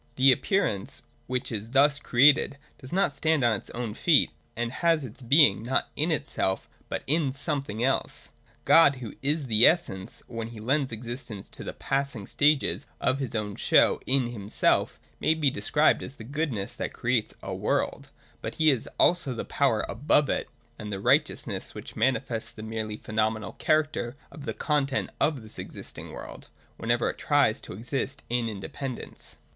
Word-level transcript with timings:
The 0.15 0.31
appear 0.31 0.65
ance 0.65 1.03
which 1.27 1.51
is 1.51 1.69
thus 1.69 1.99
created 1.99 2.57
does 2.79 2.91
not 2.91 3.13
stand 3.13 3.43
on 3.43 3.53
its 3.53 3.69
own 3.69 3.93
feet, 3.93 4.31
and 4.55 4.71
has 4.71 5.05
its 5.05 5.21
being 5.21 5.61
not 5.61 5.91
in 5.95 6.09
itself 6.11 6.67
but 6.89 7.03
in 7.05 7.33
something 7.33 7.83
else. 7.83 8.29
God 8.65 8.93
240 8.93 9.17
THE 9.17 9.69
DOCTRINE 9.69 10.01
OF 10.01 10.07
ESSENCE. 10.07 10.23
[131 10.25 10.37
who 10.39 10.39
is 10.39 10.39
the 10.39 10.39
essence, 10.39 10.39
when 10.39 10.47
He 10.47 10.59
lends 10.59 10.91
existence 10.91 11.49
to 11.49 11.63
the 11.63 11.73
passing 11.73 12.25
stages 12.25 12.87
of 12.99 13.19
his 13.19 13.35
own 13.35 13.55
show 13.55 14.01
in 14.07 14.31
himself, 14.31 14.99
may 15.19 15.35
be 15.35 15.51
described 15.51 16.01
as 16.01 16.15
the 16.15 16.23
goodness 16.23 16.75
that 16.75 16.93
creates 16.93 17.35
a 17.43 17.53
world: 17.53 18.09
but 18.41 18.55
He 18.55 18.71
is 18.71 18.89
also 18.99 19.35
the 19.35 19.45
power 19.45 19.85
above 19.87 20.29
it, 20.31 20.49
and 20.79 20.91
the 20.91 20.99
righteousness, 20.99 21.75
which 21.75 21.95
manifests 21.95 22.49
the 22.49 22.63
merely 22.63 22.97
phenomenal 22.97 23.51
character 23.59 24.15
of 24.31 24.45
the 24.45 24.55
content 24.55 25.11
of 25.19 25.43
this 25.43 25.59
existing 25.59 26.11
world, 26.11 26.49
whenever 26.77 27.07
it 27.11 27.19
tries 27.19 27.61
to 27.61 27.73
exist 27.73 28.23
in 28.31 28.49
independence. 28.49 29.35